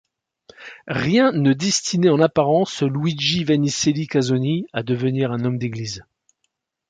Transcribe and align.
Rien 0.87 1.31
ne 1.31 1.53
destinait 1.53 2.09
en 2.09 2.19
apparence 2.19 2.81
Luigi 2.81 3.43
Vannicelli 3.43 4.07
Casoni 4.07 4.65
à 4.73 4.81
devenir 4.81 5.31
un 5.31 5.45
homme 5.45 5.59
d'église. 5.59 6.03